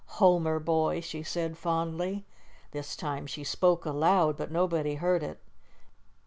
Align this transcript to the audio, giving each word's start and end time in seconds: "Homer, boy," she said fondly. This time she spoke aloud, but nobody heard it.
"Homer, 0.17 0.57
boy," 0.59 0.99
she 1.01 1.21
said 1.21 1.59
fondly. 1.59 2.25
This 2.71 2.95
time 2.95 3.27
she 3.27 3.43
spoke 3.43 3.85
aloud, 3.85 4.35
but 4.35 4.49
nobody 4.49 4.95
heard 4.95 5.21
it. 5.21 5.39